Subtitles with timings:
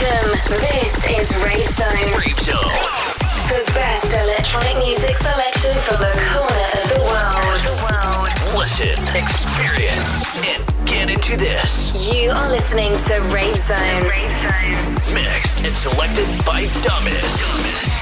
[0.00, 0.38] Welcome.
[0.48, 2.12] This is Rave Zone.
[2.18, 2.56] Rave Zone.
[3.48, 8.30] The best electronic music selection from the corner of the world.
[8.56, 12.14] Listen, experience, and get into this.
[12.14, 14.04] You are listening to Rave Zone.
[15.12, 18.00] Mixed and selected by Dumbest.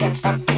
[0.00, 0.49] Bring me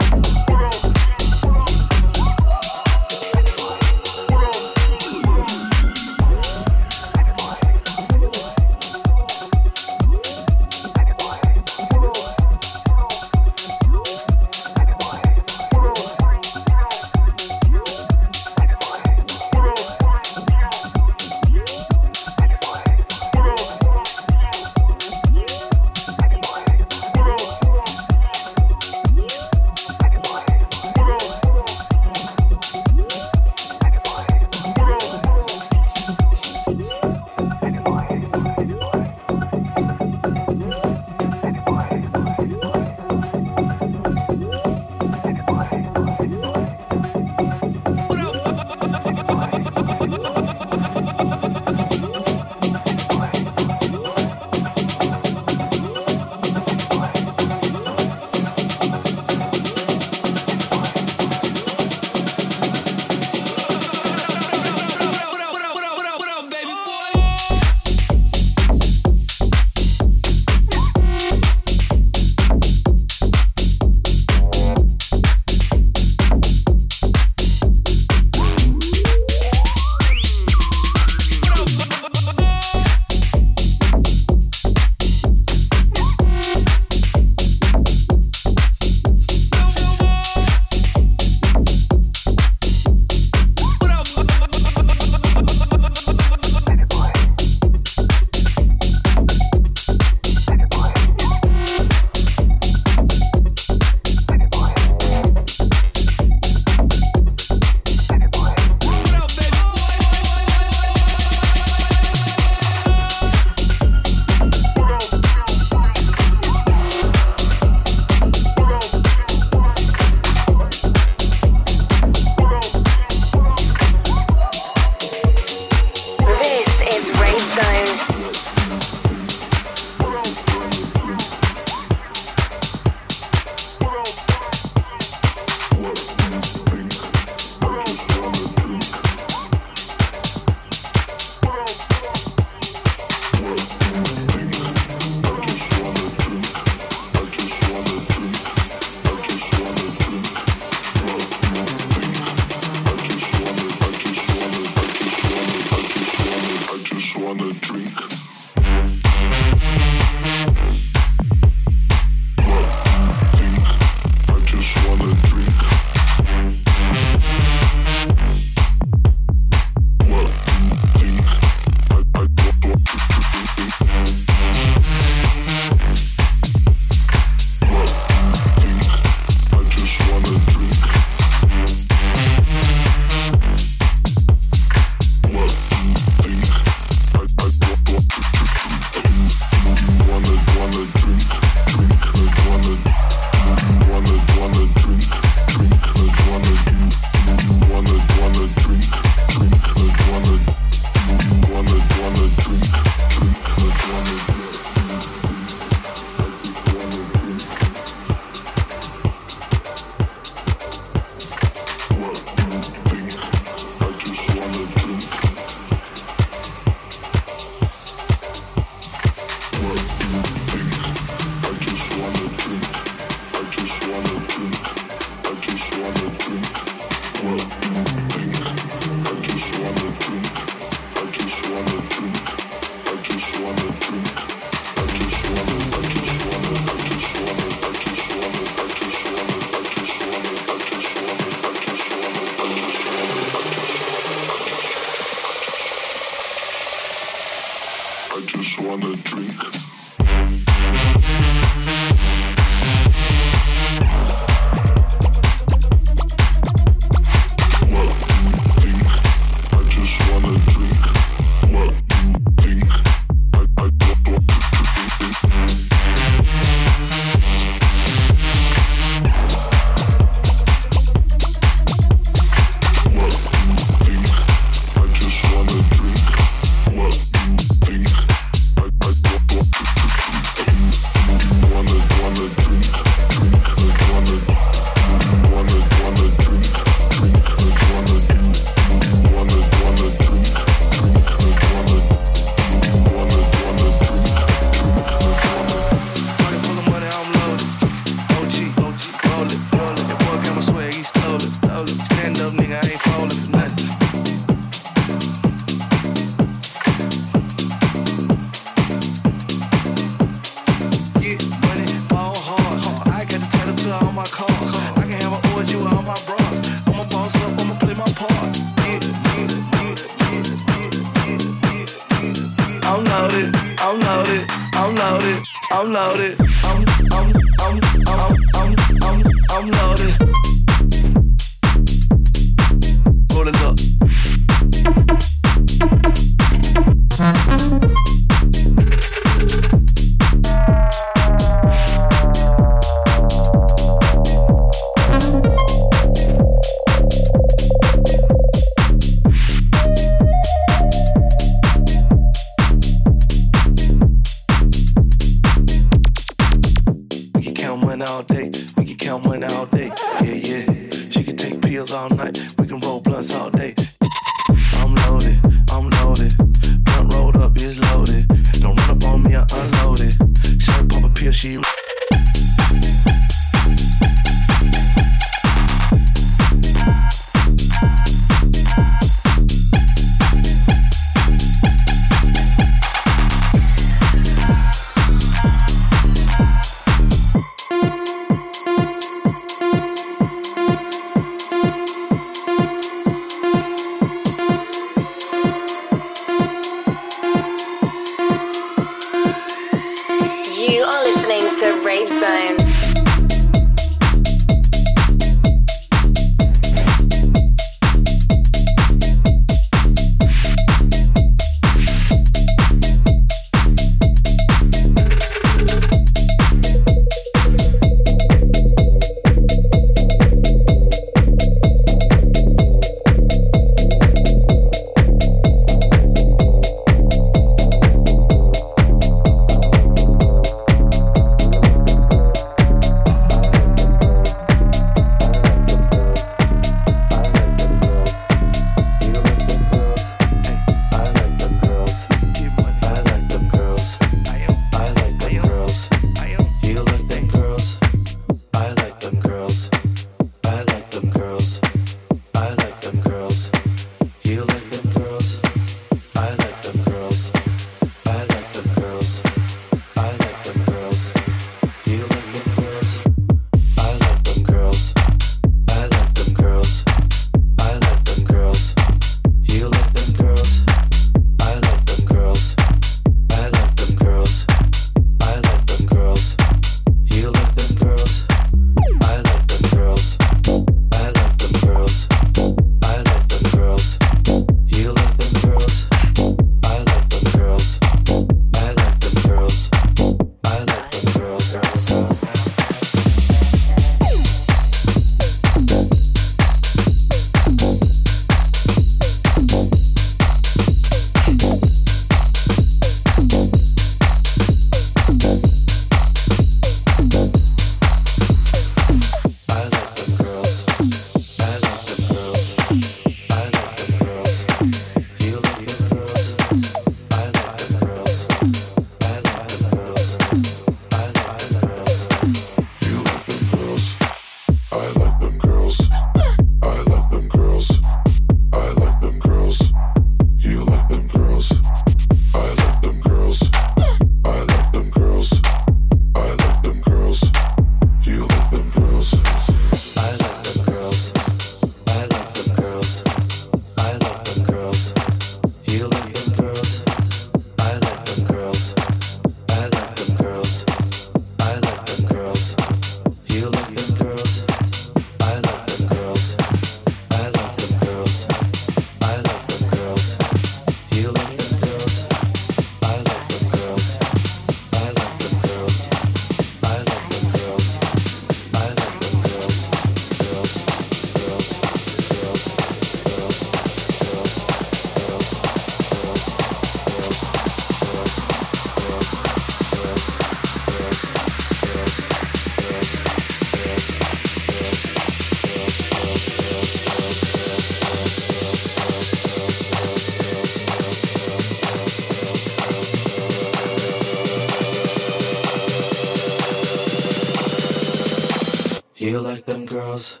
[599.31, 600.00] them girls?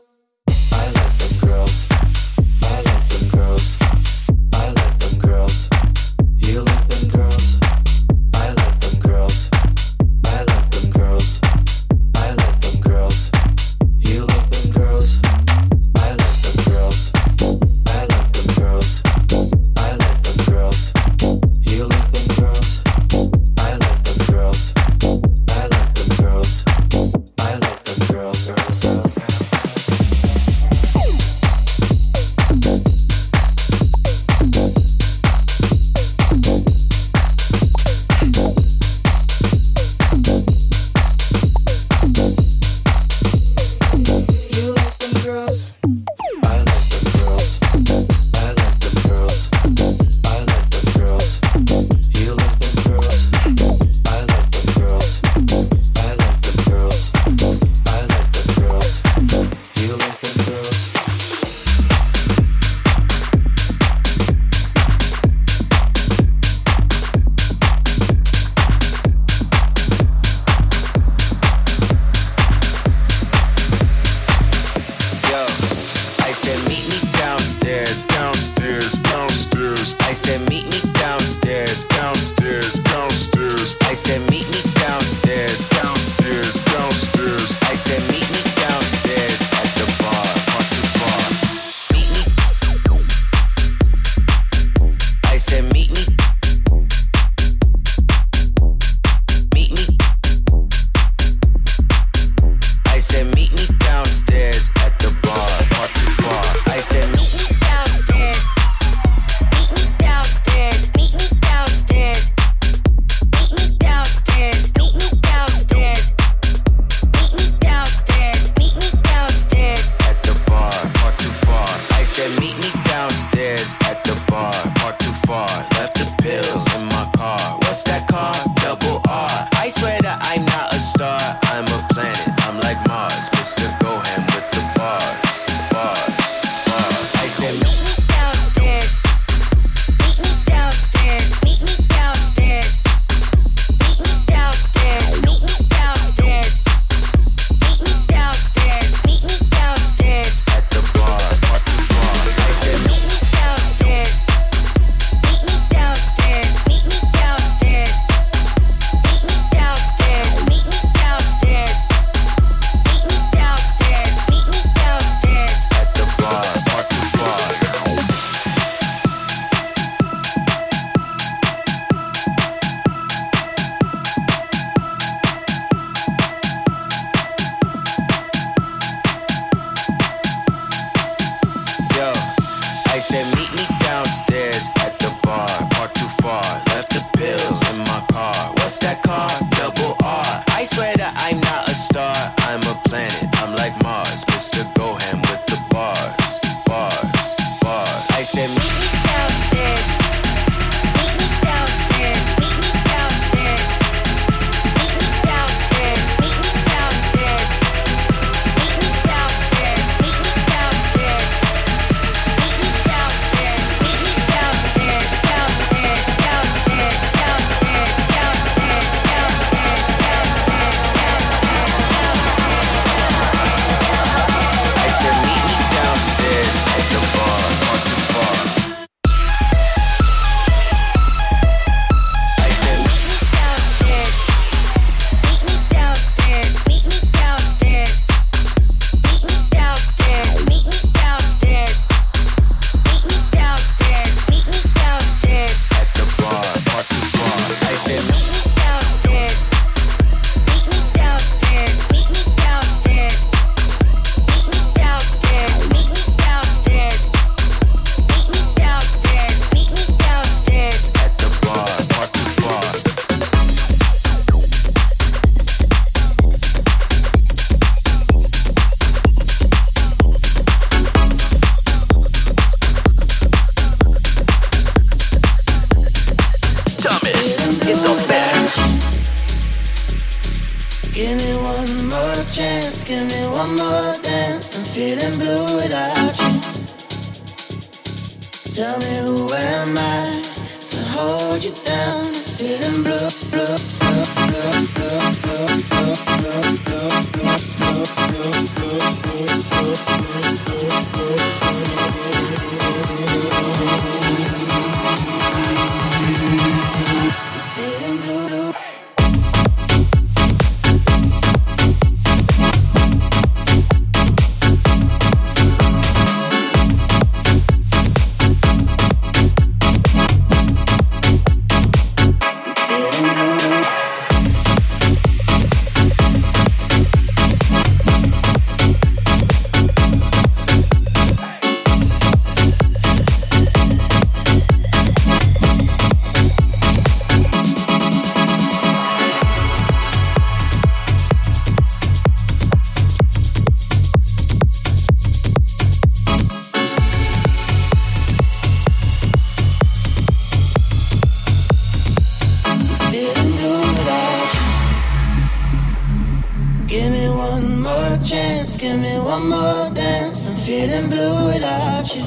[360.81, 362.03] and blue without you.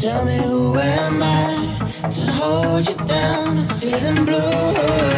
[0.00, 3.58] Tell me who am I to hold you down?
[3.58, 5.17] I'm feeling blue.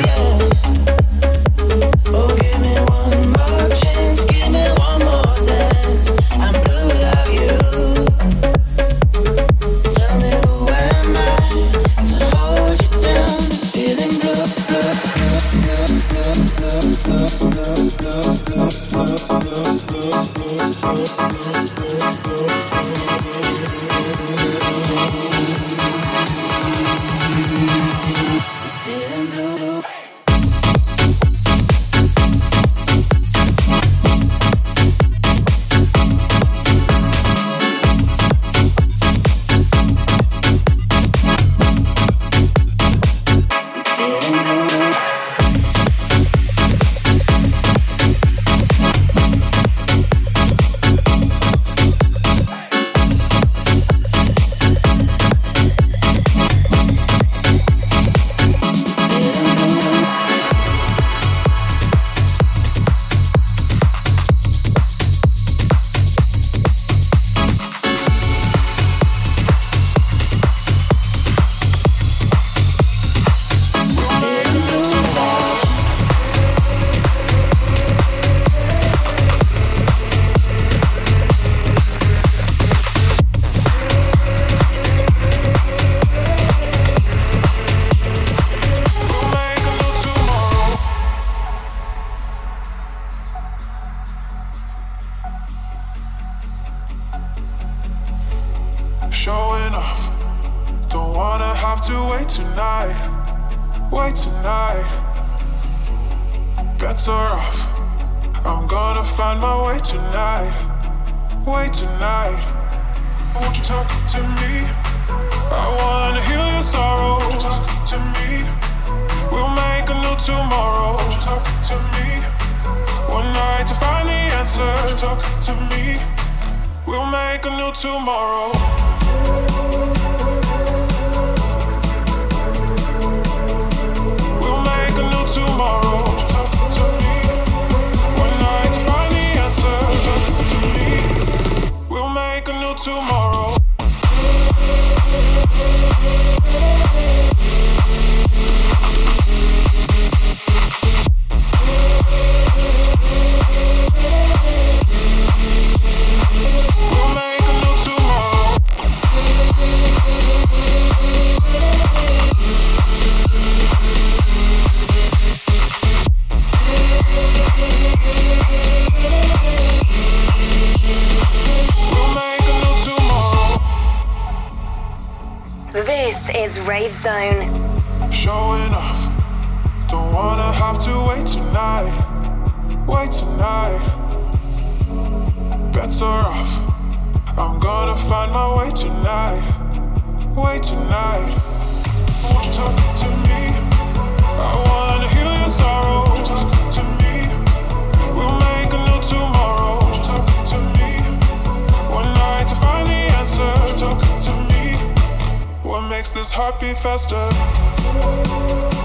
[206.80, 208.79] faster.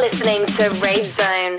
[0.00, 1.49] Listening to Rave Zone.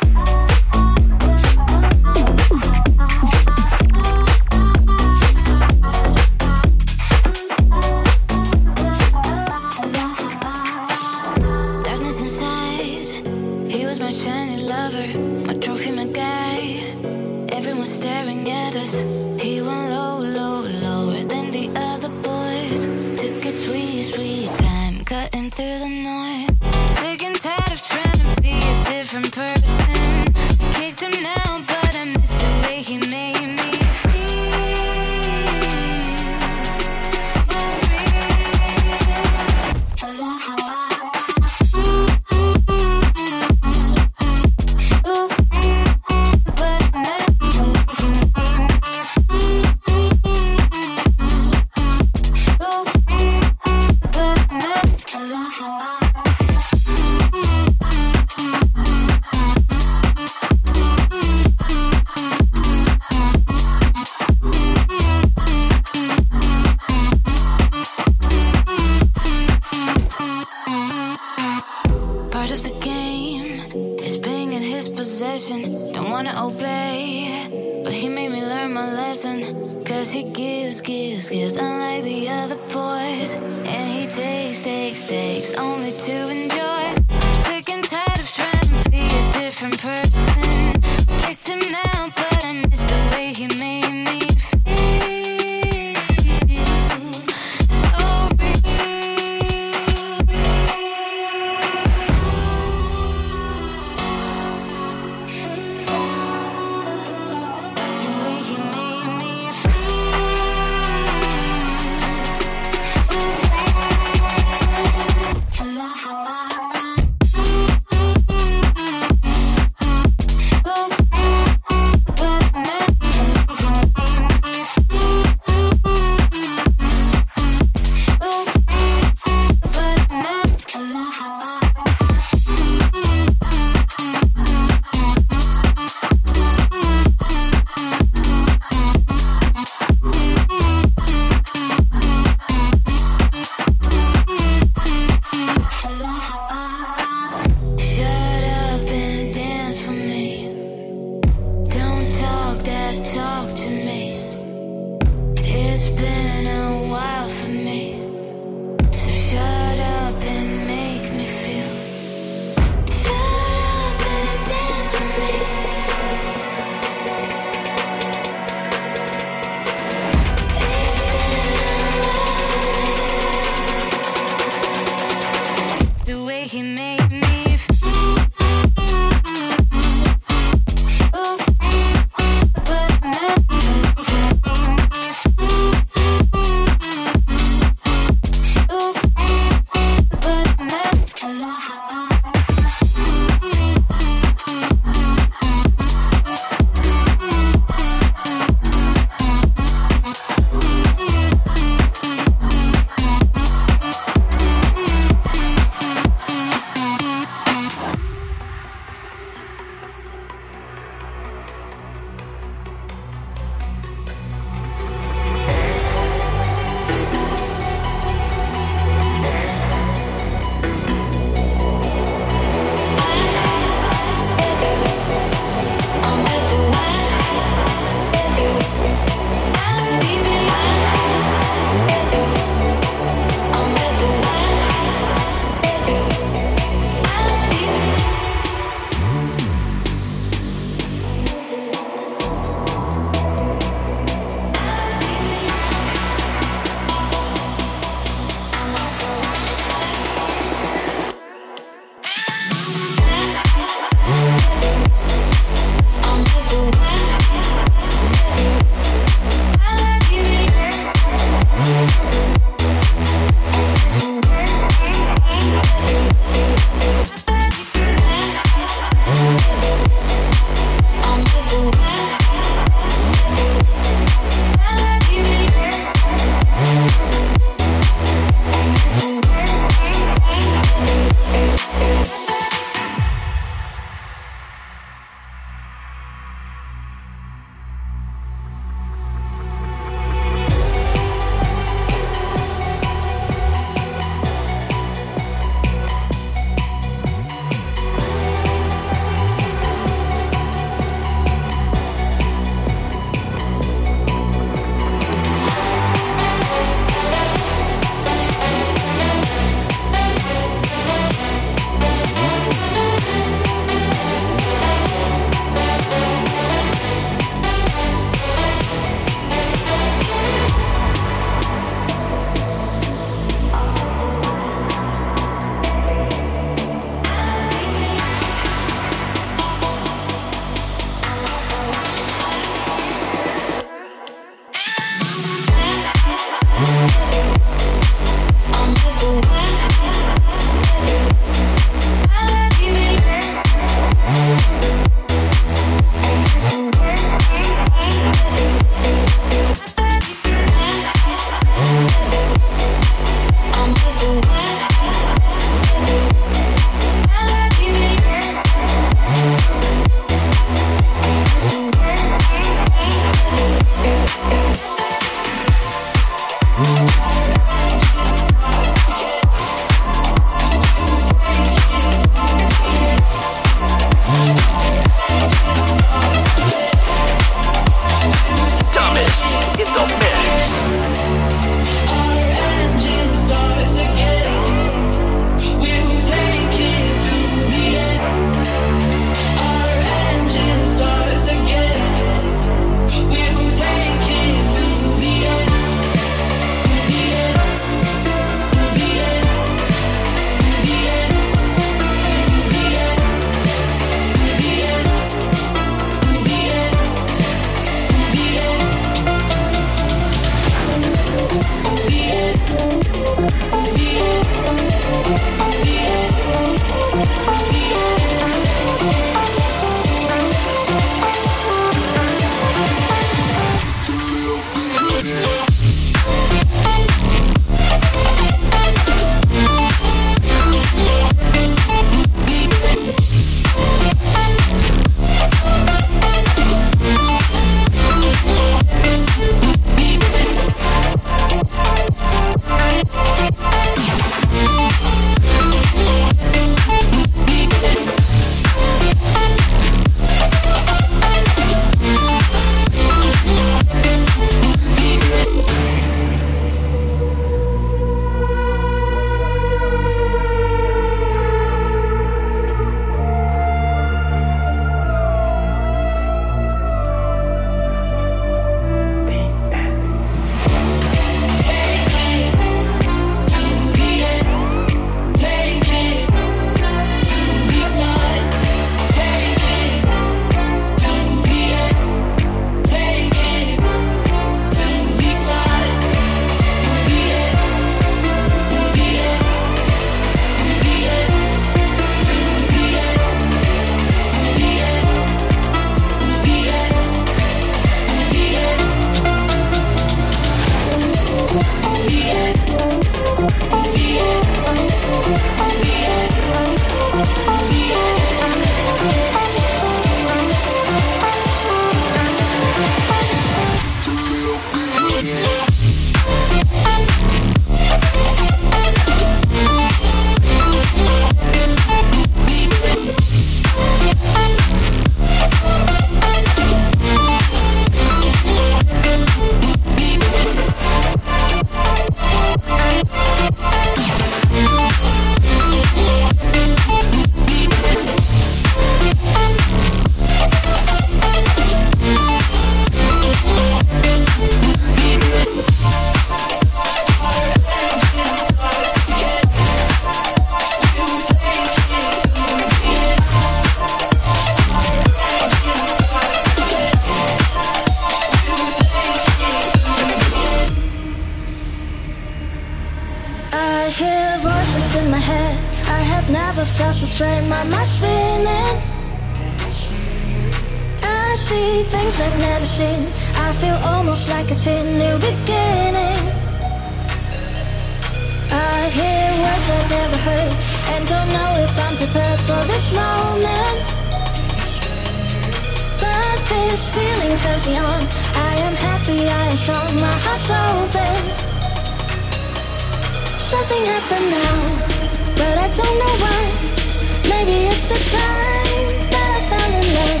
[597.72, 600.00] the time that I fell in love.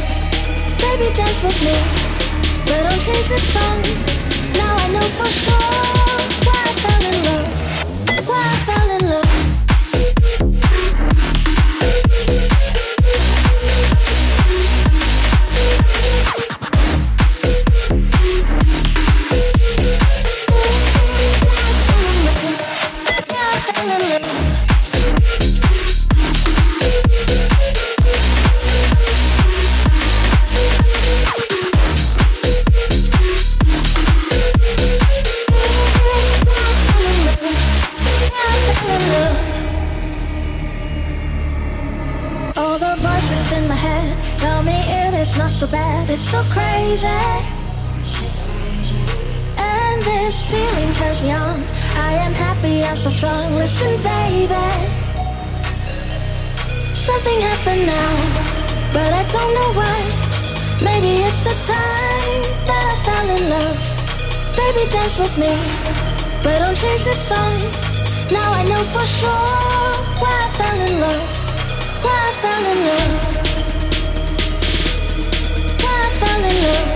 [0.82, 1.76] Baby, dance with me,
[2.66, 3.80] but don't change the song.
[4.60, 5.72] Now I know for sure
[6.44, 8.28] why I fell in love.
[8.28, 8.91] Why I fell in love.
[66.82, 67.58] chase the song.
[68.32, 69.30] Now I know for sure
[70.20, 71.28] why I fell in love.
[72.04, 73.14] Why I fell in love.
[75.82, 76.91] Why I fell in love.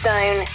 [0.00, 0.49] Zone.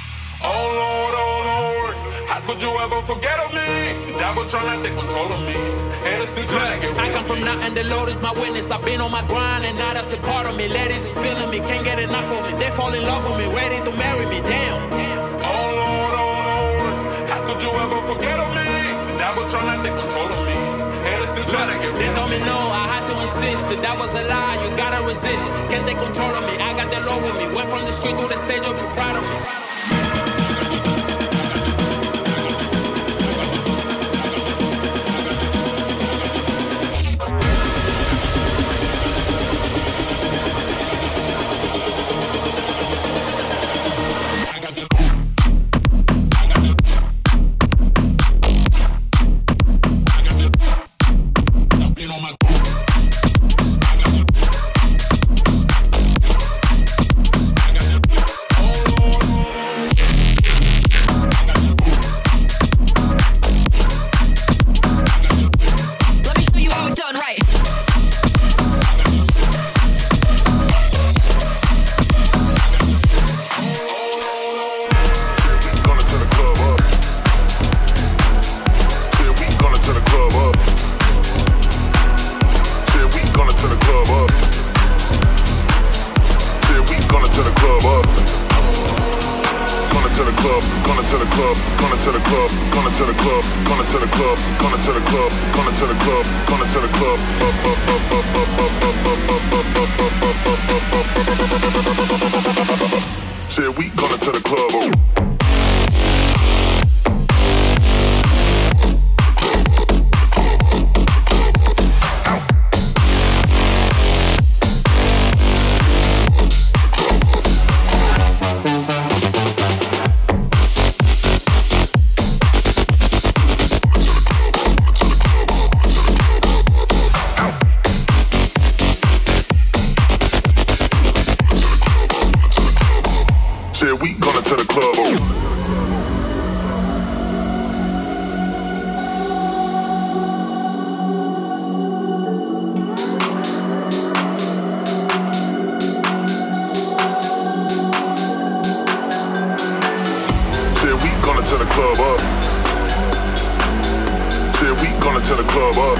[155.25, 155.97] tell the club up.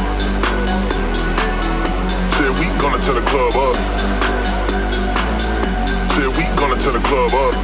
[2.37, 3.75] Said we gonna tell the club up.
[6.13, 7.55] Said we gonna tell the club up.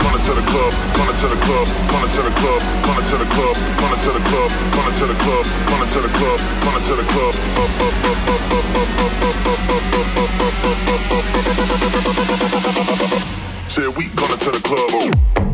[0.00, 3.28] Gonna tell the club, gonna tell the club, gonna tell the club, gonna tell the
[3.28, 6.96] club, gonna tell the club, gonna tell the club, gonna tell the club, gonna tell
[6.96, 9.28] the club, up, up, up, up, up, up, up,
[10.00, 11.68] up,
[15.38, 15.53] up,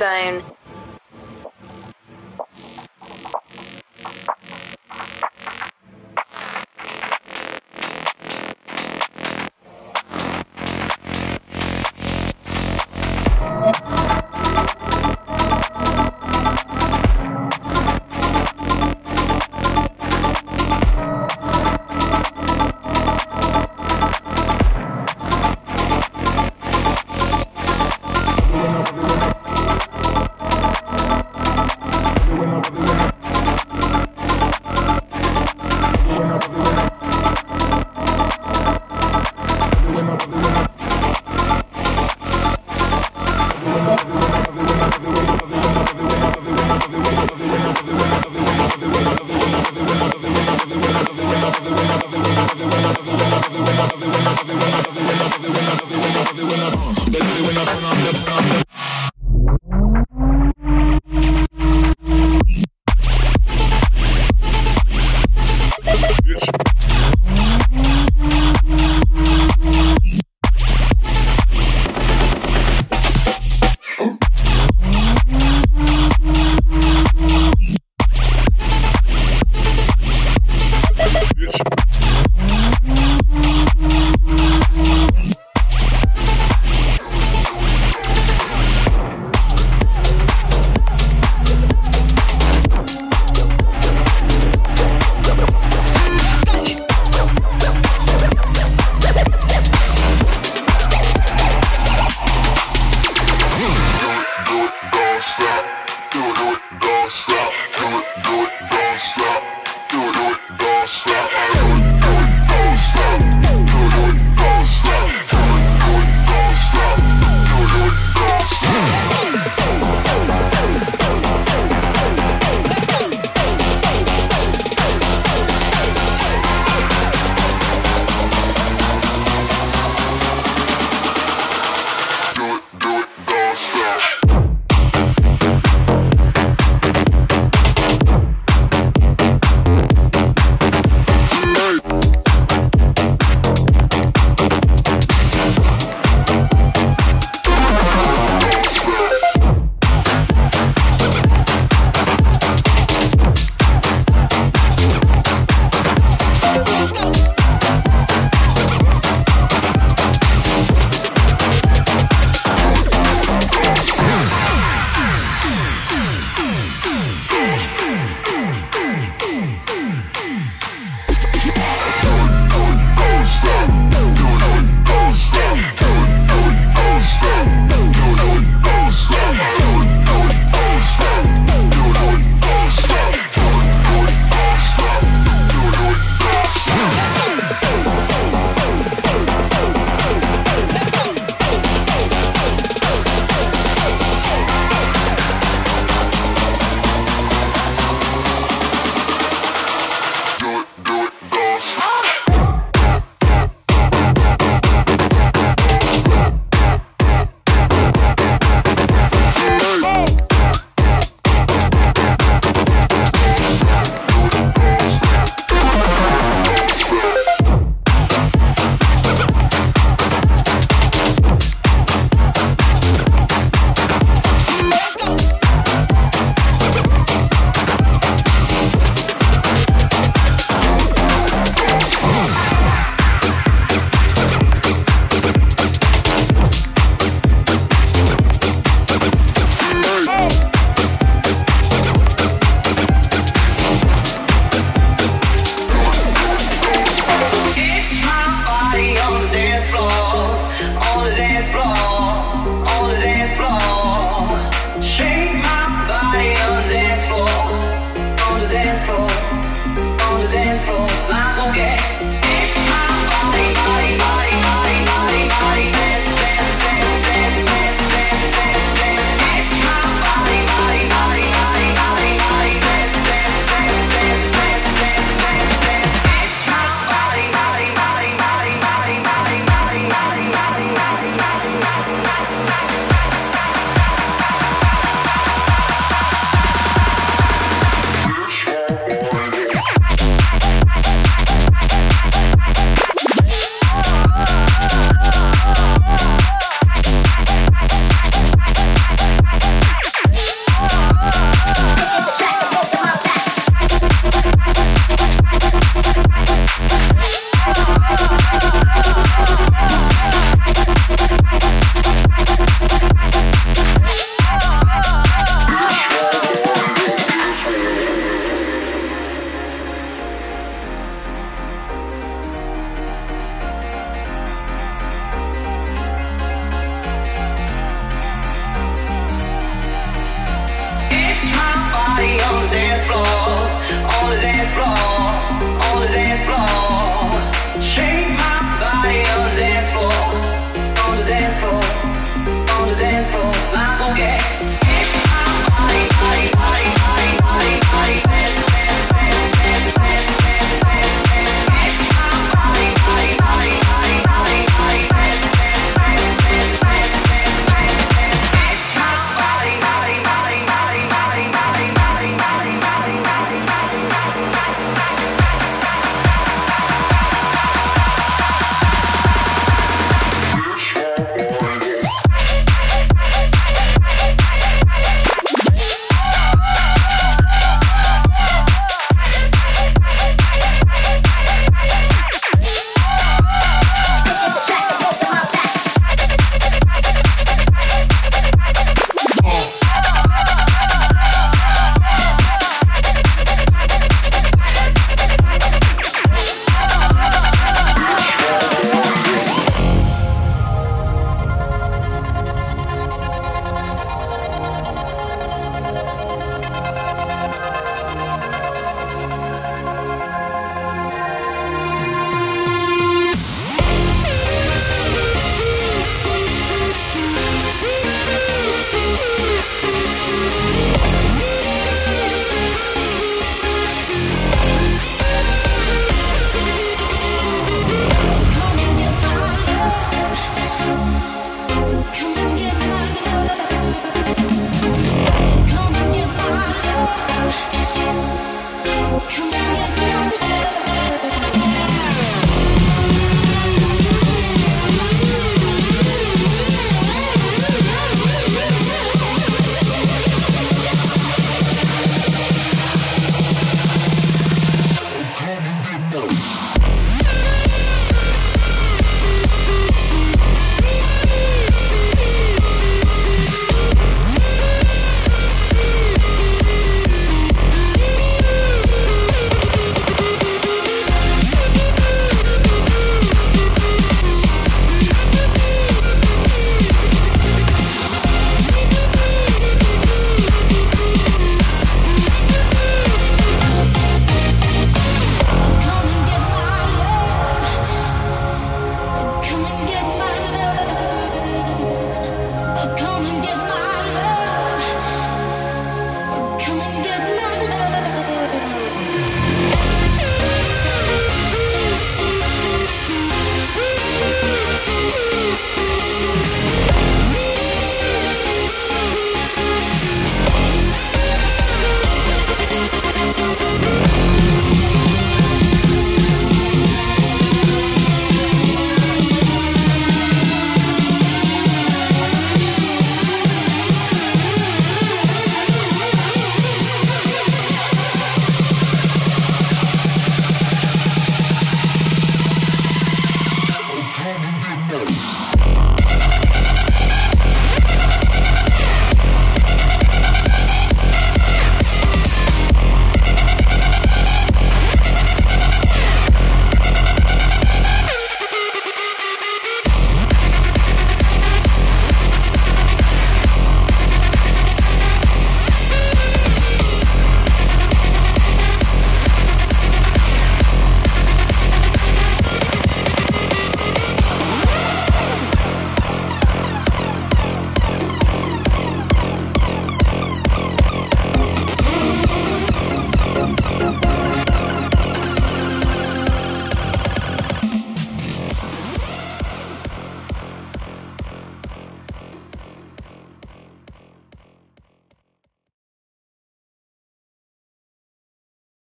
[0.00, 0.49] Zone.